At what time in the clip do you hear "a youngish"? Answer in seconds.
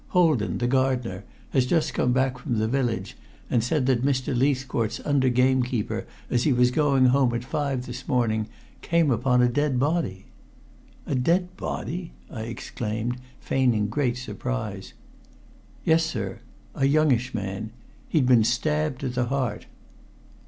16.73-17.35